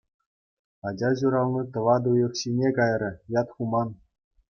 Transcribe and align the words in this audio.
Ача 0.91 1.09
ҫурални 1.19 1.61
тӑватӑ 1.75 2.09
уйӑх 2.13 2.33
ҫине 2.39 2.69
кайрӗ, 2.79 3.11
ят 3.39 3.47
хуман. 3.59 3.89